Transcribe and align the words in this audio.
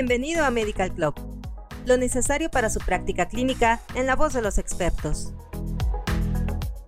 Bienvenido 0.00 0.44
a 0.44 0.52
Medical 0.52 0.94
Club, 0.94 1.12
lo 1.84 1.96
necesario 1.96 2.52
para 2.52 2.70
su 2.70 2.78
práctica 2.78 3.26
clínica 3.26 3.80
en 3.96 4.06
la 4.06 4.14
voz 4.14 4.32
de 4.32 4.40
los 4.40 4.56
expertos. 4.56 5.32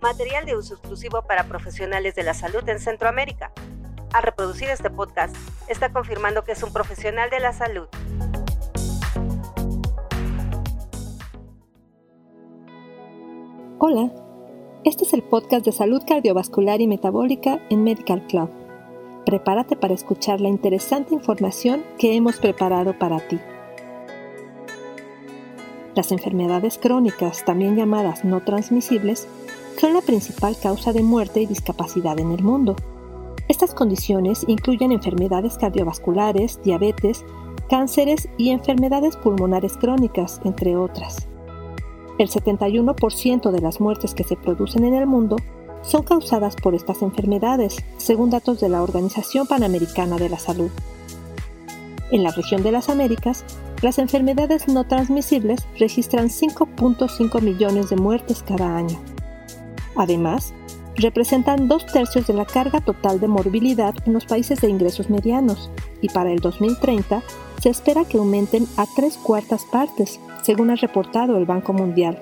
Material 0.01 0.45
de 0.45 0.55
uso 0.55 0.75
exclusivo 0.75 1.21
para 1.23 1.43
profesionales 1.43 2.15
de 2.15 2.23
la 2.23 2.33
salud 2.33 2.63
en 2.69 2.79
Centroamérica. 2.79 3.51
Al 4.13 4.23
reproducir 4.23 4.69
este 4.69 4.89
podcast, 4.89 5.35
está 5.67 5.91
confirmando 5.91 6.45
que 6.45 6.53
es 6.53 6.63
un 6.63 6.71
profesional 6.71 7.29
de 7.29 7.41
la 7.41 7.51
salud. 7.51 7.89
Hola, 13.79 14.09
este 14.85 15.03
es 15.03 15.11
el 15.11 15.23
podcast 15.23 15.65
de 15.65 15.73
salud 15.73 16.01
cardiovascular 16.07 16.79
y 16.79 16.87
metabólica 16.87 17.59
en 17.69 17.83
Medical 17.83 18.25
Club. 18.27 18.60
Prepárate 19.25 19.75
para 19.75 19.93
escuchar 19.93 20.41
la 20.41 20.49
interesante 20.49 21.13
información 21.13 21.83
que 21.97 22.15
hemos 22.15 22.37
preparado 22.37 22.97
para 22.97 23.19
ti. 23.19 23.39
Las 25.95 26.11
enfermedades 26.11 26.77
crónicas, 26.77 27.45
también 27.45 27.75
llamadas 27.75 28.23
no 28.23 28.41
transmisibles, 28.41 29.27
son 29.77 29.93
la 29.93 30.01
principal 30.01 30.55
causa 30.61 30.93
de 30.93 31.03
muerte 31.03 31.41
y 31.41 31.45
discapacidad 31.45 32.19
en 32.19 32.31
el 32.31 32.43
mundo. 32.43 32.75
Estas 33.47 33.73
condiciones 33.73 34.45
incluyen 34.47 34.91
enfermedades 34.91 35.57
cardiovasculares, 35.57 36.61
diabetes, 36.63 37.25
cánceres 37.69 38.29
y 38.37 38.49
enfermedades 38.49 39.17
pulmonares 39.17 39.77
crónicas, 39.77 40.39
entre 40.45 40.75
otras. 40.75 41.27
El 42.17 42.29
71% 42.29 43.51
de 43.51 43.61
las 43.61 43.81
muertes 43.81 44.13
que 44.13 44.23
se 44.23 44.35
producen 44.35 44.85
en 44.85 44.93
el 44.93 45.07
mundo 45.07 45.35
son 45.83 46.03
causadas 46.03 46.55
por 46.55 46.75
estas 46.75 47.01
enfermedades, 47.01 47.77
según 47.97 48.29
datos 48.29 48.59
de 48.59 48.69
la 48.69 48.83
Organización 48.83 49.47
Panamericana 49.47 50.17
de 50.17 50.29
la 50.29 50.39
Salud. 50.39 50.71
En 52.11 52.23
la 52.23 52.31
región 52.31 52.61
de 52.61 52.71
las 52.71 52.89
Américas, 52.89 53.43
las 53.81 53.97
enfermedades 53.97 54.67
no 54.67 54.83
transmisibles 54.85 55.65
registran 55.79 56.29
5.5 56.29 57.41
millones 57.41 57.89
de 57.89 57.95
muertes 57.95 58.43
cada 58.43 58.75
año. 58.77 58.99
Además, 59.95 60.53
representan 60.95 61.67
dos 61.67 61.85
tercios 61.85 62.27
de 62.27 62.33
la 62.33 62.45
carga 62.45 62.81
total 62.81 63.19
de 63.19 63.27
morbilidad 63.27 63.95
en 64.05 64.13
los 64.13 64.25
países 64.25 64.61
de 64.61 64.69
ingresos 64.69 65.09
medianos 65.09 65.71
y 66.01 66.09
para 66.09 66.31
el 66.31 66.39
2030 66.39 67.23
se 67.59 67.69
espera 67.69 68.05
que 68.05 68.17
aumenten 68.17 68.67
a 68.77 68.85
tres 68.95 69.17
cuartas 69.17 69.65
partes, 69.71 70.19
según 70.43 70.69
ha 70.69 70.75
reportado 70.75 71.37
el 71.37 71.45
Banco 71.45 71.73
Mundial. 71.73 72.21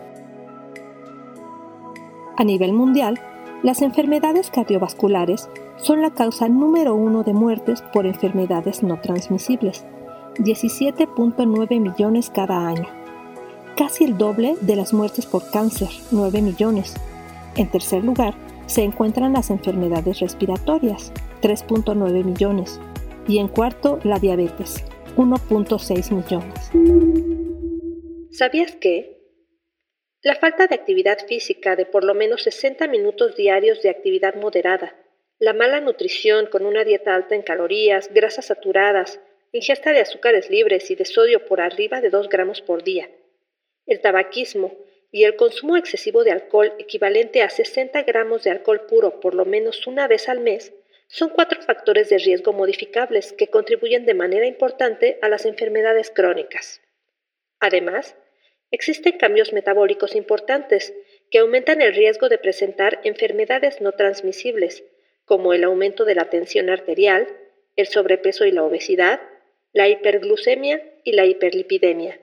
A 2.37 2.43
nivel 2.43 2.73
mundial, 2.73 3.19
las 3.63 3.81
enfermedades 3.81 4.49
cardiovasculares 4.49 5.49
son 5.77 6.01
la 6.01 6.11
causa 6.11 6.47
número 6.47 6.95
uno 6.95 7.23
de 7.23 7.33
muertes 7.33 7.81
por 7.93 8.05
enfermedades 8.05 8.83
no 8.83 8.99
transmisibles, 9.01 9.85
17.9 10.35 11.79
millones 11.79 12.29
cada 12.29 12.67
año, 12.67 12.87
casi 13.75 14.05
el 14.05 14.17
doble 14.17 14.55
de 14.61 14.75
las 14.75 14.93
muertes 14.93 15.25
por 15.25 15.49
cáncer, 15.51 15.89
9 16.11 16.41
millones. 16.41 16.95
En 17.55 17.69
tercer 17.69 18.03
lugar, 18.03 18.33
se 18.65 18.83
encuentran 18.83 19.33
las 19.33 19.49
enfermedades 19.49 20.19
respiratorias, 20.19 21.11
3.9 21.41 22.23
millones, 22.23 22.79
y 23.27 23.39
en 23.39 23.47
cuarto, 23.47 23.99
la 24.03 24.19
diabetes, 24.19 24.83
1.6 25.17 26.11
millones. 26.13 26.71
¿Sabías 28.31 28.75
que 28.75 29.18
la 30.21 30.35
falta 30.35 30.67
de 30.67 30.75
actividad 30.75 31.25
física 31.27 31.75
de 31.75 31.85
por 31.85 32.03
lo 32.03 32.13
menos 32.13 32.43
60 32.43 32.87
minutos 32.87 33.35
diarios 33.35 33.81
de 33.81 33.89
actividad 33.89 34.35
moderada, 34.35 34.95
la 35.37 35.53
mala 35.53 35.79
nutrición 35.79 36.47
con 36.47 36.65
una 36.65 36.83
dieta 36.83 37.15
alta 37.15 37.35
en 37.35 37.41
calorías, 37.41 38.13
grasas 38.13 38.47
saturadas, 38.47 39.21
ingesta 39.53 39.93
de 39.93 40.01
azúcares 40.01 40.49
libres 40.49 40.91
y 40.91 40.95
de 40.95 41.05
sodio 41.05 41.45
por 41.45 41.61
arriba 41.61 42.01
de 42.01 42.09
2 42.09 42.27
gramos 42.27 42.61
por 42.61 42.83
día, 42.83 43.09
el 43.85 44.01
tabaquismo 44.01 44.77
y 45.11 45.23
el 45.23 45.37
consumo 45.37 45.77
excesivo 45.77 46.23
de 46.25 46.31
alcohol 46.31 46.73
equivalente 46.77 47.41
a 47.41 47.49
60 47.49 48.03
gramos 48.03 48.43
de 48.43 48.51
alcohol 48.51 48.85
puro 48.87 49.21
por 49.21 49.33
lo 49.33 49.45
menos 49.45 49.87
una 49.87 50.07
vez 50.07 50.27
al 50.27 50.41
mes 50.41 50.73
son 51.07 51.29
cuatro 51.29 51.61
factores 51.61 52.09
de 52.09 52.19
riesgo 52.19 52.53
modificables 52.53 53.33
que 53.33 53.47
contribuyen 53.47 54.05
de 54.05 54.13
manera 54.13 54.45
importante 54.45 55.17
a 55.23 55.29
las 55.29 55.45
enfermedades 55.45 56.11
crónicas. 56.11 56.81
Además, 57.59 58.15
Existen 58.71 59.17
cambios 59.17 59.51
metabólicos 59.51 60.15
importantes 60.15 60.93
que 61.31 61.39
aumentan 61.39 61.81
el 61.81 61.95
riesgo 61.95 62.29
de 62.29 62.37
presentar 62.37 62.99
enfermedades 63.03 63.81
no 63.81 63.93
transmisibles, 63.93 64.83
como 65.25 65.53
el 65.53 65.63
aumento 65.63 66.05
de 66.05 66.15
la 66.15 66.29
tensión 66.29 66.69
arterial, 66.69 67.27
el 67.75 67.87
sobrepeso 67.87 68.45
y 68.45 68.51
la 68.51 68.63
obesidad, 68.63 69.21
la 69.73 69.87
hiperglucemia 69.87 70.83
y 71.03 71.13
la 71.13 71.25
hiperlipidemia. 71.25 72.19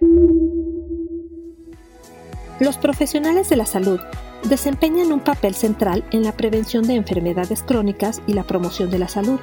Los 2.61 2.79
profesionales 2.79 3.49
de 3.49 3.57
la 3.57 3.67
salud 3.67 4.01
desempeñan 4.49 5.13
un 5.13 5.21
papel 5.21 5.55
central 5.55 6.05
en 6.13 6.23
la 6.23 6.37
prevención 6.37 6.87
de 6.87 6.95
enfermedades 6.95 7.63
crónicas 7.63 8.23
y 8.27 8.35
la 8.35 8.45
promoción 8.45 8.91
de 8.91 9.01
la 9.01 9.09
salud. 9.09 9.41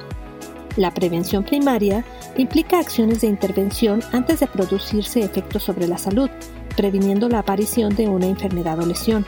La 0.76 0.92
prevención 0.92 1.44
primaria 1.44 2.04
implica 2.36 2.78
acciones 2.78 3.20
de 3.20 3.28
intervención 3.28 4.02
antes 4.12 4.40
de 4.40 4.46
producirse 4.46 5.20
efectos 5.20 5.62
sobre 5.62 5.86
la 5.86 5.98
salud, 5.98 6.28
previniendo 6.76 7.28
la 7.28 7.40
aparición 7.40 7.94
de 7.94 8.08
una 8.08 8.26
enfermedad 8.26 8.78
o 8.78 8.86
lesión. 8.86 9.26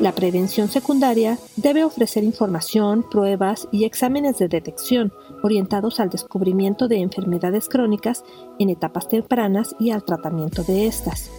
La 0.00 0.12
prevención 0.12 0.68
secundaria 0.68 1.38
debe 1.56 1.84
ofrecer 1.84 2.24
información, 2.24 3.04
pruebas 3.10 3.68
y 3.70 3.84
exámenes 3.84 4.38
de 4.38 4.48
detección 4.48 5.12
orientados 5.42 6.00
al 6.00 6.08
descubrimiento 6.08 6.88
de 6.88 7.00
enfermedades 7.00 7.68
crónicas 7.68 8.24
en 8.58 8.70
etapas 8.70 9.08
tempranas 9.08 9.76
y 9.78 9.90
al 9.90 10.02
tratamiento 10.02 10.62
de 10.62 10.86
estas. 10.86 11.30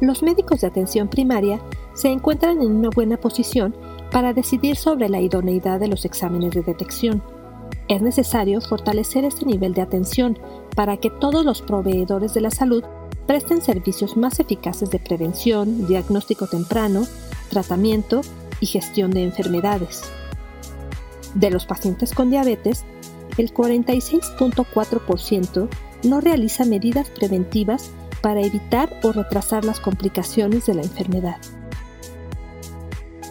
Los 0.00 0.22
médicos 0.22 0.60
de 0.60 0.66
atención 0.66 1.08
primaria 1.08 1.60
se 1.94 2.08
encuentran 2.08 2.62
en 2.62 2.72
una 2.72 2.90
buena 2.90 3.16
posición 3.18 3.74
para 4.10 4.32
decidir 4.32 4.76
sobre 4.76 5.08
la 5.08 5.20
idoneidad 5.20 5.80
de 5.80 5.88
los 5.88 6.04
exámenes 6.04 6.52
de 6.52 6.62
detección. 6.62 7.22
Es 7.88 8.02
necesario 8.02 8.60
fortalecer 8.60 9.24
este 9.24 9.46
nivel 9.46 9.74
de 9.74 9.82
atención 9.82 10.38
para 10.74 10.96
que 10.96 11.10
todos 11.10 11.44
los 11.44 11.60
proveedores 11.60 12.34
de 12.34 12.40
la 12.40 12.50
salud 12.50 12.84
presten 13.30 13.62
servicios 13.62 14.16
más 14.16 14.40
eficaces 14.40 14.90
de 14.90 14.98
prevención, 14.98 15.86
diagnóstico 15.86 16.48
temprano, 16.48 17.06
tratamiento 17.48 18.22
y 18.58 18.66
gestión 18.66 19.12
de 19.12 19.22
enfermedades. 19.22 20.02
De 21.36 21.52
los 21.52 21.64
pacientes 21.64 22.12
con 22.12 22.30
diabetes, 22.30 22.84
el 23.38 23.54
46.4% 23.54 25.68
no 26.02 26.20
realiza 26.20 26.64
medidas 26.64 27.08
preventivas 27.08 27.92
para 28.20 28.40
evitar 28.40 28.98
o 29.04 29.12
retrasar 29.12 29.64
las 29.64 29.78
complicaciones 29.78 30.66
de 30.66 30.74
la 30.74 30.82
enfermedad. 30.82 31.36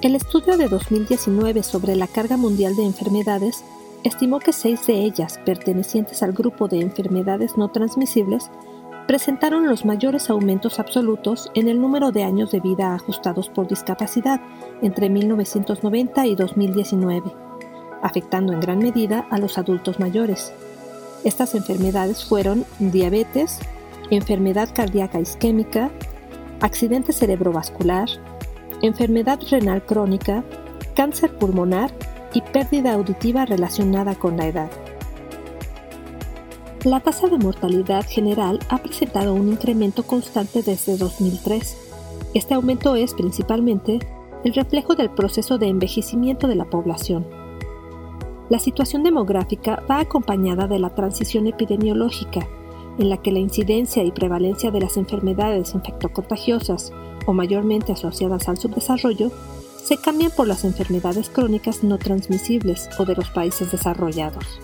El 0.01 0.15
estudio 0.15 0.55
de 0.55 0.69
2019 0.69 1.61
sobre 1.61 1.97
la 1.97 2.07
carga 2.07 2.37
mundial 2.37 2.77
de 2.77 2.85
enfermedades 2.85 3.65
estimó 4.05 4.39
que 4.39 4.53
seis 4.53 4.87
de 4.87 5.03
ellas, 5.03 5.41
pertenecientes 5.45 6.23
al 6.23 6.31
grupo 6.31 6.69
de 6.69 6.79
enfermedades 6.79 7.57
no 7.57 7.69
transmisibles, 7.71 8.49
presentaron 9.09 9.67
los 9.67 9.85
mayores 9.85 10.29
aumentos 10.29 10.77
absolutos 10.77 11.49
en 11.55 11.67
el 11.67 11.81
número 11.81 12.11
de 12.11 12.23
años 12.23 12.51
de 12.51 12.59
vida 12.59 12.93
ajustados 12.93 13.49
por 13.49 13.67
discapacidad 13.67 14.39
entre 14.83 15.09
1990 15.09 16.27
y 16.27 16.35
2019, 16.35 17.33
afectando 18.03 18.53
en 18.53 18.59
gran 18.59 18.77
medida 18.77 19.25
a 19.31 19.39
los 19.39 19.57
adultos 19.57 19.99
mayores. 19.99 20.53
Estas 21.23 21.55
enfermedades 21.55 22.23
fueron 22.23 22.65
diabetes, 22.77 23.57
enfermedad 24.11 24.69
cardíaca 24.75 25.19
isquémica, 25.19 25.89
accidente 26.61 27.11
cerebrovascular, 27.11 28.07
enfermedad 28.83 29.39
renal 29.49 29.83
crónica, 29.83 30.43
cáncer 30.95 31.35
pulmonar 31.35 31.91
y 32.35 32.41
pérdida 32.41 32.93
auditiva 32.93 33.47
relacionada 33.47 34.13
con 34.13 34.37
la 34.37 34.45
edad. 34.45 34.69
La 36.85 37.01
tasa 37.01 37.27
de 37.27 37.37
mortalidad 37.37 38.05
general 38.07 38.57
ha 38.69 38.77
presentado 38.77 39.33
un 39.33 39.49
incremento 39.49 40.03
constante 40.03 40.61
desde 40.61 40.95
2003. 40.95 41.77
Este 42.33 42.53
aumento 42.53 42.95
es 42.95 43.13
principalmente 43.13 43.99
el 44.45 44.53
reflejo 44.53 44.95
del 44.95 45.09
proceso 45.09 45.57
de 45.57 45.67
envejecimiento 45.67 46.47
de 46.47 46.55
la 46.55 46.63
población. 46.63 47.27
La 48.49 48.59
situación 48.59 49.03
demográfica 49.03 49.83
va 49.91 49.99
acompañada 49.99 50.67
de 50.67 50.79
la 50.79 50.95
transición 50.95 51.47
epidemiológica, 51.47 52.47
en 52.97 53.09
la 53.09 53.17
que 53.17 53.33
la 53.33 53.39
incidencia 53.39 54.03
y 54.03 54.11
prevalencia 54.11 54.71
de 54.71 54.79
las 54.79 54.95
enfermedades 54.95 55.75
infectocontagiosas 55.75 56.93
o 57.25 57.33
mayormente 57.33 57.91
asociadas 57.91 58.47
al 58.47 58.57
subdesarrollo 58.57 59.33
se 59.83 59.97
cambian 59.97 60.31
por 60.31 60.47
las 60.47 60.63
enfermedades 60.63 61.29
crónicas 61.29 61.83
no 61.83 61.97
transmisibles 61.97 62.89
o 62.97 63.03
de 63.03 63.15
los 63.15 63.29
países 63.31 63.69
desarrollados. 63.69 64.61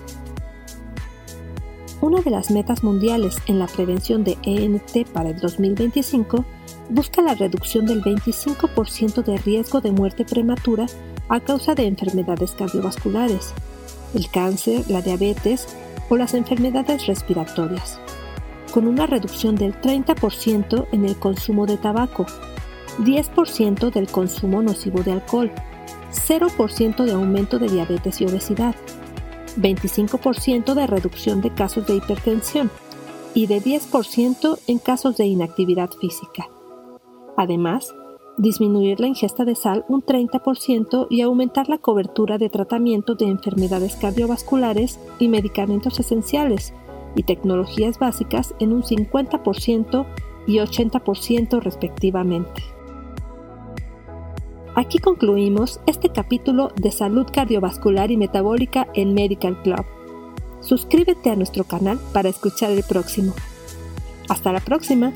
Una 2.06 2.22
de 2.22 2.30
las 2.30 2.52
metas 2.52 2.84
mundiales 2.84 3.38
en 3.48 3.58
la 3.58 3.66
prevención 3.66 4.24
de 4.24 4.38
ENT 4.44 5.08
para 5.12 5.30
el 5.30 5.40
2025 5.40 6.46
busca 6.92 7.24
la 7.24 7.34
reducción 7.34 7.88
del 7.88 8.04
25% 8.04 9.24
de 9.24 9.38
riesgo 9.40 9.82
de 9.82 9.90
muerte 9.90 10.24
prematura 10.24 10.86
a 11.30 11.40
causa 11.40 11.74
de 11.74 11.88
enfermedades 11.88 12.52
cardiovasculares, 12.52 13.56
el 14.14 14.30
cáncer, 14.30 14.88
la 14.88 15.02
diabetes 15.02 15.68
o 16.08 16.16
las 16.16 16.36
enfermedades 16.36 17.08
respiratorias. 17.08 18.00
con 18.72 18.86
una 18.86 19.08
reducción 19.08 19.56
del 19.56 19.74
30% 19.82 20.86
en 20.92 21.06
el 21.06 21.16
consumo 21.16 21.66
de 21.66 21.78
tabaco, 21.78 22.28
10% 23.00 23.92
del 23.92 24.08
consumo 24.10 24.62
nocivo 24.62 25.02
de 25.02 25.14
alcohol, 25.14 25.52
0% 26.12 27.04
de 27.04 27.14
aumento 27.14 27.58
de 27.58 27.70
diabetes 27.70 28.22
y 28.22 28.26
obesidad, 28.26 28.76
25% 29.58 30.74
de 30.74 30.88
reducción 30.88 31.42
de 31.42 31.54
casos 31.54 31.88
de 31.88 31.96
hipertensión 31.96 32.70
y 33.34 33.48
de 33.48 33.62
10% 33.62 34.60
en 34.68 34.80
casos 34.80 35.18
de 35.18 35.26
inactividad 35.26 35.92
física. 35.92 36.50
Además, 37.38 37.94
disminuir 38.38 39.00
la 39.00 39.08
ingesta 39.08 39.46
de 39.46 39.56
sal 39.56 39.86
un 39.88 40.02
30% 40.02 41.08
y 41.10 41.22
aumentar 41.22 41.70
la 41.70 41.78
cobertura 41.78 42.38
de 42.38 42.50
tratamiento 42.50 43.16
de 43.16 43.26
enfermedades 43.26 43.96
cardiovasculares 43.96 45.00
y 45.20 45.28
medicamentos 45.28 46.00
esenciales 46.00 46.74
y 47.16 47.24
tecnologías 47.24 48.00
básicas 48.00 48.54
en 48.60 48.74
un 48.74 48.84
50% 48.84 50.06
y 50.48 50.58
80% 50.58 51.62
respectivamente. 51.62 52.75
Aquí 54.78 55.00
concluimos 55.00 55.80
este 55.88 56.10
capítulo 56.10 56.70
de 56.76 56.92
salud 56.92 57.28
cardiovascular 57.32 58.12
y 58.12 58.18
metabólica 58.18 58.88
en 58.94 59.14
Medical 59.14 59.62
Club. 59.62 59.86
Suscríbete 60.60 61.30
a 61.30 61.38
nuestro 61.38 61.64
canal 61.64 61.98
para 62.12 62.28
escuchar 62.28 62.72
el 62.72 62.84
próximo. 62.84 63.34
Hasta 64.28 64.52
la 64.52 64.60
próxima. 64.60 65.14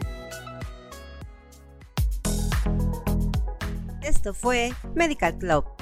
Esto 4.02 4.34
fue 4.34 4.72
Medical 4.96 5.38
Club 5.38 5.79